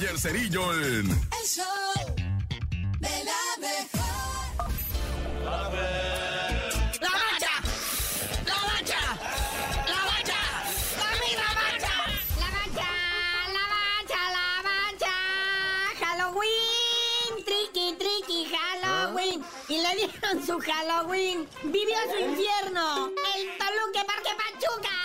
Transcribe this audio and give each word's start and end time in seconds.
Y 0.00 0.04
el 0.06 0.18
Cerillo 0.18 0.72
en... 0.72 1.10
El 1.10 1.46
show 1.46 1.64
de 2.98 3.24
la 3.24 3.42
mejor. 3.60 4.72
La 7.00 7.10
bacha, 7.10 7.54
la 8.46 8.56
bacha, 8.64 9.02
la 9.86 10.00
bacha, 10.06 10.40
la 10.96 11.10
misma 11.20 11.48
bacha. 11.60 11.94
La 12.38 12.48
mancha, 12.48 12.90
la 13.52 13.64
mancha, 13.74 14.20
la 14.32 14.46
mancha. 14.62 15.14
Halloween, 16.00 17.30
tricky, 17.44 17.86
tricky, 17.98 18.40
Halloween. 18.54 19.38
Y 19.68 19.70
le 19.82 19.90
dieron 19.96 20.46
su 20.46 20.58
Halloween. 20.58 21.48
Vivió 21.64 21.98
su 22.10 22.18
infierno. 22.24 23.10
El 23.34 23.42
Toluque 23.58 24.02
Parque 24.06 24.32
Pachuca. 24.36 25.01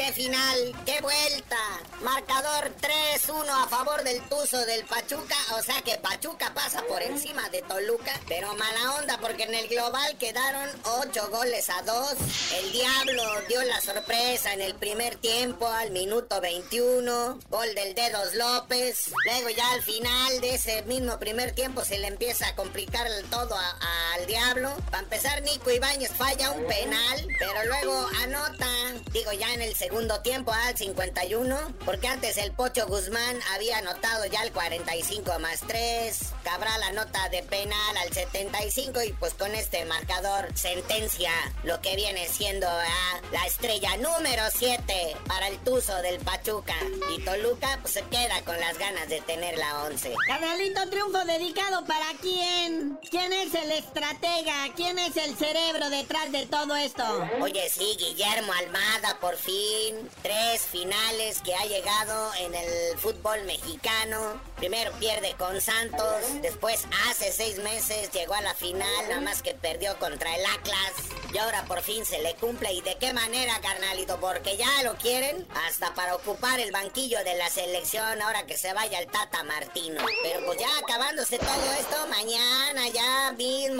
¡Qué 0.00 0.12
final! 0.14 0.72
¡Qué 0.86 0.98
vuelta! 1.02 1.58
Marcador 2.00 2.72
3-1 2.80 3.44
a 3.50 3.68
favor 3.68 4.02
del 4.02 4.18
Tuzo 4.30 4.56
del 4.64 4.82
Pachuca. 4.86 5.36
O 5.58 5.62
sea 5.62 5.82
que 5.82 5.98
Pachuca 5.98 6.54
pasa 6.54 6.82
por 6.88 7.02
encima 7.02 7.46
de 7.50 7.60
Toluca. 7.60 8.18
Pero 8.26 8.54
mala 8.54 8.94
onda 8.98 9.18
porque 9.20 9.42
en 9.42 9.54
el 9.54 9.68
global 9.68 10.16
quedaron 10.16 10.70
8 10.84 11.28
goles 11.30 11.68
a 11.68 11.82
2. 11.82 12.14
El 12.62 12.72
Diablo 12.72 13.22
dio 13.46 13.62
la 13.64 13.78
sorpresa 13.82 14.54
en 14.54 14.62
el 14.62 14.74
primer 14.74 15.16
tiempo 15.16 15.68
al 15.68 15.90
minuto 15.90 16.40
21. 16.40 17.38
Gol 17.50 17.74
del 17.74 17.94
Dedos 17.94 18.32
López. 18.36 19.10
Luego 19.26 19.50
ya 19.50 19.70
al 19.72 19.82
final 19.82 20.40
de 20.40 20.54
ese 20.54 20.80
mismo 20.84 21.18
primer 21.18 21.52
tiempo 21.52 21.84
se 21.84 21.98
le 21.98 22.06
empieza 22.06 22.48
a 22.48 22.56
complicar 22.56 23.06
todo 23.30 23.54
a- 23.54 24.14
al 24.14 24.26
Diablo. 24.26 24.74
Para 24.90 25.02
empezar, 25.02 25.42
Nico 25.42 25.70
Ibáñez 25.70 26.10
falla 26.16 26.52
un 26.52 26.64
penal. 26.66 27.28
Pero 27.38 27.64
luego 27.66 28.08
anota. 28.22 28.66
Digo 29.12 29.32
ya 29.32 29.52
en 29.52 29.60
el 29.60 29.74
segundo 29.76 29.89
tiempo 30.22 30.52
al 30.52 30.76
51. 30.76 31.56
Porque 31.84 32.08
antes 32.08 32.36
el 32.38 32.52
Pocho 32.52 32.86
Guzmán 32.86 33.38
había 33.54 33.78
anotado 33.78 34.26
ya 34.26 34.42
el 34.42 34.52
45 34.52 35.38
más 35.38 35.60
3. 35.66 36.18
Cabral 36.44 36.82
anota 36.82 37.28
de 37.28 37.42
penal 37.42 37.96
al 37.96 38.12
75. 38.12 39.02
Y 39.02 39.12
pues 39.14 39.34
con 39.34 39.54
este 39.54 39.84
marcador 39.84 40.48
sentencia 40.54 41.32
lo 41.64 41.80
que 41.80 41.96
viene 41.96 42.28
siendo 42.28 42.66
ah, 42.68 43.20
la 43.32 43.46
estrella 43.46 43.96
número 43.96 44.42
7 44.54 45.16
para 45.26 45.48
el 45.48 45.58
Tuzo 45.58 45.96
del 46.02 46.18
Pachuca. 46.20 46.76
Y 47.16 47.22
Toluca 47.22 47.78
pues 47.80 47.94
se 47.94 48.02
queda 48.02 48.42
con 48.44 48.58
las 48.60 48.78
ganas 48.78 49.08
de 49.08 49.20
tener 49.22 49.58
la 49.58 49.84
11. 49.84 50.14
Carnalito, 50.26 50.88
triunfo 50.88 51.24
dedicado 51.24 51.84
para 51.84 52.06
quién? 52.20 52.98
¿Quién 53.10 53.32
es 53.32 53.54
el 53.54 53.72
estratega? 53.72 54.72
¿Quién 54.76 54.98
es 54.98 55.16
el 55.16 55.36
cerebro 55.36 55.90
detrás 55.90 56.30
de 56.32 56.46
todo 56.46 56.76
esto? 56.76 57.02
Oye, 57.40 57.68
sí, 57.68 57.96
Guillermo 57.98 58.52
Almada, 58.52 59.18
por 59.20 59.36
fin. 59.36 59.79
Tres 60.22 60.62
finales 60.62 61.40
que 61.42 61.54
ha 61.54 61.64
llegado 61.64 62.30
en 62.40 62.54
el 62.54 62.98
fútbol 62.98 63.42
mexicano. 63.44 64.40
Primero 64.56 64.92
pierde 64.98 65.34
con 65.38 65.60
Santos. 65.60 66.42
Después, 66.42 66.86
hace 67.08 67.32
seis 67.32 67.58
meses, 67.58 68.10
llegó 68.12 68.34
a 68.34 68.42
la 68.42 68.54
final, 68.54 69.08
nada 69.08 69.20
más 69.20 69.42
que 69.42 69.54
perdió 69.54 69.98
contra 69.98 70.36
el 70.36 70.44
Atlas. 70.44 70.92
Y 71.32 71.38
ahora 71.38 71.64
por 71.64 71.80
fin 71.82 72.04
se 72.04 72.20
le 72.20 72.34
cumple. 72.34 72.72
¿Y 72.72 72.82
de 72.82 72.96
qué 72.98 73.12
manera, 73.12 73.58
carnalito? 73.60 74.18
Porque 74.20 74.56
ya 74.56 74.82
lo 74.82 74.96
quieren 74.96 75.46
hasta 75.66 75.94
para 75.94 76.14
ocupar 76.14 76.60
el 76.60 76.72
banquillo 76.72 77.22
de 77.24 77.36
la 77.36 77.48
selección 77.48 78.20
ahora 78.20 78.44
que 78.46 78.58
se 78.58 78.72
vaya 78.74 78.98
el 78.98 79.06
Tata 79.06 79.42
Martino. 79.44 80.04
Pero 80.22 80.44
pues 80.44 80.58
ya 80.58 80.68
acabándose 80.78 81.38
todo 81.38 81.72
esto, 81.78 82.06
mañana 82.08 82.49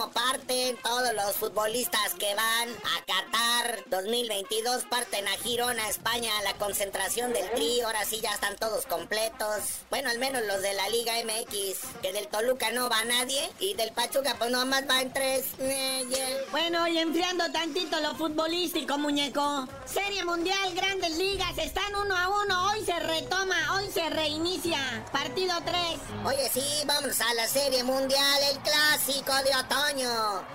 mismo 0.01 0.13
parten 0.13 0.77
todos 0.83 1.13
los 1.15 1.37
futbolistas 1.37 2.15
que 2.19 2.35
van 2.35 2.69
a 2.71 3.05
Qatar 3.05 3.85
2022, 3.87 4.85
parten 4.85 5.27
a 5.29 5.33
Girona, 5.43 5.89
España, 5.89 6.31
a 6.39 6.43
la 6.43 6.55
concentración 6.55 7.33
del 7.33 7.51
Tri. 7.51 7.81
Ahora 7.81 8.05
sí 8.05 8.21
ya 8.23 8.33
están 8.33 8.57
todos 8.57 8.87
completos. 8.87 9.61
Bueno, 9.91 10.11
al 10.11 10.19
menos 10.19 10.43
los 10.47 10.63
de 10.63 10.73
la 10.75 10.89
Liga 10.89 11.13
MX, 11.25 12.01
que 12.01 12.13
del 12.13 12.29
Toluca 12.29 12.71
no 12.71 12.89
va 12.89 13.05
nadie 13.05 13.51
y 13.59 13.75
del 13.75 13.93
Pachuca 13.93 14.37
pues 14.39 14.51
nomás 14.51 14.87
van 14.87 15.13
tres. 15.13 15.47
Eh. 15.59 16.47
Bueno, 16.51 16.87
y 16.89 16.99
enfriando 16.99 17.51
tantito 17.53 18.01
lo 18.01 18.15
futbolístico, 18.15 18.97
muñeco. 18.97 19.69
Serie 19.85 20.25
Mundial, 20.25 20.75
Grandes 20.75 21.17
Ligas, 21.19 21.59
están 21.59 21.95
uno 21.95 22.17
a 22.17 22.29
uno. 22.43 22.71
Hoy 22.71 22.85
se 22.85 22.99
retoma, 23.01 23.75
hoy 23.75 23.91
se 23.93 24.09
reinicia. 24.09 24.79
Partido 25.13 25.55
3. 25.65 25.77
Oye, 26.25 26.51
sí, 26.53 26.65
vamos 26.87 27.21
a 27.21 27.35
la 27.35 27.47
Serie 27.47 27.83
Mundial, 27.85 28.41
el 28.51 28.59
clásico 28.61 29.33
de 29.45 29.57
otoño. 29.57 29.90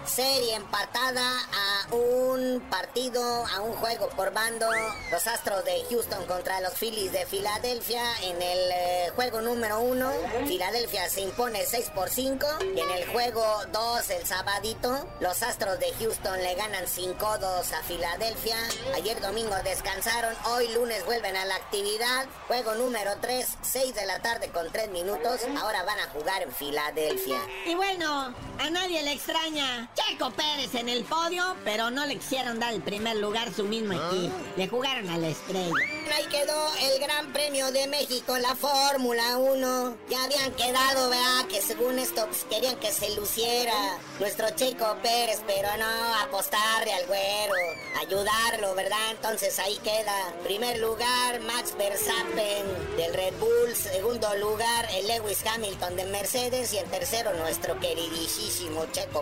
Serie 0.06 0.56
empatada 0.56 1.22
a 1.28 1.94
un 1.94 2.62
partido, 2.70 3.46
a 3.46 3.60
un 3.60 3.74
juego 3.74 4.08
por 4.16 4.32
bando. 4.32 4.66
Los 5.12 5.28
Astros 5.28 5.66
de 5.66 5.84
Houston 5.90 6.26
contra 6.26 6.62
los 6.62 6.74
Phillies 6.76 7.12
de 7.12 7.26
Filadelfia 7.26 8.02
en 8.24 8.42
el 8.42 8.72
eh, 8.72 9.12
juego 9.14 9.42
número 9.42 9.82
uno. 9.82 10.10
Filadelfia 10.48 11.10
se 11.10 11.20
impone 11.20 11.66
6 11.66 11.92
por 11.94 12.10
5. 12.10 12.48
Y 12.76 12.80
en 12.80 12.90
el 12.92 13.08
juego 13.08 13.44
2, 13.74 14.10
el 14.12 14.26
sabadito, 14.26 15.06
los 15.20 15.44
Astros 15.44 15.80
de 15.80 15.92
Houston 16.00 16.42
le 16.42 16.56
ganan 16.56 16.86
5-2 16.86 17.74
a 17.74 17.84
Filadelfia. 17.84 18.56
Ayer 18.96 19.20
domingo 19.20 19.56
descansaron, 19.66 20.34
hoy 20.46 20.70
lunes 20.70 21.06
vuelven 21.06 21.36
a 21.36 21.44
la 21.44 21.56
actividad. 21.56 22.26
Juego 22.48 22.76
número 22.76 23.12
3, 23.20 23.46
6 23.62 23.96
de 23.96 24.06
la 24.06 24.22
tarde 24.22 24.48
con 24.50 24.72
3 24.72 24.92
minutos. 24.92 25.42
Ahora 25.60 25.84
van 25.84 26.00
a 26.00 26.08
jugar 26.12 26.42
en 26.42 26.54
Filadelfia. 26.54 27.42
Y 27.66 27.76
bueno, 27.76 28.34
a 28.60 28.70
nadie 28.70 29.04
le 29.04 29.12
extraña. 29.26 29.90
Checo 29.96 30.30
Pérez 30.32 30.76
en 30.76 30.88
el 30.88 31.04
podio, 31.04 31.56
pero 31.64 31.90
no 31.90 32.06
le 32.06 32.18
quisieron 32.18 32.60
dar 32.60 32.74
el 32.74 32.82
primer 32.82 33.18
lugar 33.18 33.52
su 33.52 33.64
mismo 33.64 33.94
equipo. 33.94 34.36
Le 34.56 34.68
jugaron 34.68 35.10
a 35.10 35.18
la 35.18 35.30
estrella. 35.30 35.74
Ahí 36.16 36.26
quedó 36.30 36.68
el 36.80 37.00
Gran 37.00 37.34
Premio 37.34 37.72
de 37.72 37.88
México, 37.88 38.38
la 38.38 38.56
Fórmula 38.56 39.38
1. 39.38 39.98
Ya 40.10 40.24
habían 40.24 40.52
quedado, 40.54 41.10
¿verdad? 41.10 41.46
Que 41.50 41.62
según 41.62 41.98
esto 41.98 42.26
pues, 42.28 42.46
querían 42.50 42.78
que 42.78 42.92
se 42.92 43.16
luciera 43.16 43.74
nuestro 44.20 44.50
Checo 44.52 44.96
Pérez, 45.02 45.42
pero 45.48 45.70
no, 45.78 46.16
apostarle 46.24 46.94
al 46.94 47.08
güero, 47.08 47.54
ayudarlo, 48.00 48.76
¿verdad? 48.76 49.12
Entonces 49.12 49.58
ahí 49.60 49.78
queda. 49.84 50.34
Primer 50.44 50.80
lugar, 50.80 51.42
Max 51.42 51.76
Verstappen 51.78 52.96
del 52.96 53.14
Red 53.14 53.34
Bull. 53.40 53.76
Segundo 53.76 54.34
lugar, 54.36 54.88
el 54.94 55.08
Lewis 55.08 55.44
Hamilton 55.46 55.96
de 55.96 56.06
Mercedes. 56.06 56.74
Y 56.74 56.78
en 56.78 56.90
tercero, 56.90 57.34
nuestro 57.34 57.80
queridísimo 57.80 58.86
Checo 58.92 59.15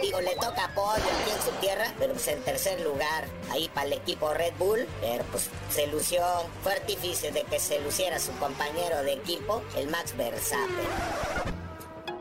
Digo, 0.00 0.20
le 0.20 0.34
toca 0.36 0.70
podio 0.74 1.04
aquí 1.04 1.30
en 1.30 1.42
su 1.42 1.50
tierra, 1.60 1.92
pero 1.98 2.14
pues 2.14 2.28
en 2.28 2.42
tercer 2.42 2.80
lugar, 2.80 3.26
ahí 3.50 3.68
para 3.74 3.86
el 3.86 3.92
equipo 3.94 4.32
Red 4.32 4.54
Bull. 4.58 4.86
Pero 5.00 5.24
pues 5.24 5.48
se 5.70 5.86
lució, 5.88 6.22
fue 6.62 6.72
artífice 6.72 7.32
de 7.32 7.42
que 7.44 7.58
se 7.58 7.80
luciera 7.80 8.18
su 8.18 8.32
compañero 8.38 9.02
de 9.02 9.14
equipo, 9.14 9.62
el 9.76 9.88
Max 9.88 10.16
Verstappen. 10.16 11.27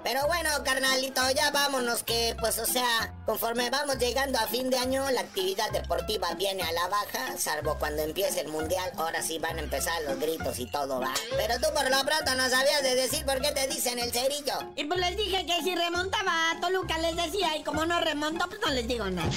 Pero 0.07 0.25
bueno, 0.25 0.50
carnalito, 0.63 1.22
ya 1.35 1.51
vámonos 1.51 2.01
que, 2.01 2.34
pues, 2.40 2.57
o 2.59 2.66
sea, 2.66 3.13
conforme 3.25 3.69
vamos 3.69 3.97
llegando 3.97 4.40
a 4.40 4.47
fin 4.47 4.69
de 4.69 4.78
año, 4.78 5.12
la 5.12 5.19
actividad 5.19 5.69
deportiva 5.72 6.34
viene 6.35 6.63
a 6.63 6.72
la 6.72 6.88
baja, 6.88 7.38
salvo 7.38 7.75
cuando 7.78 8.03
empiece 8.03 8.40
el 8.40 8.47
mundial, 8.47 8.90
ahora 8.95 9.22
sí 9.22 9.38
van 9.38 9.57
a 9.57 9.63
empezar 9.63 10.01
los 10.03 10.18
gritos 10.18 10.59
y 10.59 10.66
todo 10.68 11.01
va. 11.01 11.13
Pero 11.35 11.56
tú 11.56 11.73
por 11.73 11.91
lo 11.91 12.06
pronto 12.06 12.35
no 12.35 12.50
sabías 12.50 12.84
de 12.84 12.95
decir 12.95 13.25
por 13.25 13.41
qué 13.41 13.51
te 13.51 13.68
dicen 13.68 14.00
el 14.00 14.13
cerillo. 14.13 14.72
Y 14.78 14.85
pues 14.85 14.97
les 14.97 15.18
dije 15.18 15.45
que 15.45 15.62
si 15.62 15.75
remontaba 15.75 16.51
a 16.51 16.59
Toluca 16.62 16.97
les 17.00 17.18
decía, 17.18 17.57
y 17.57 17.63
como 17.66 17.85
no 17.85 18.00
remontó, 18.00 18.47
pues 18.47 18.62
no 18.66 18.72
les 18.72 18.88
digo 18.88 19.09
nada. 19.09 19.29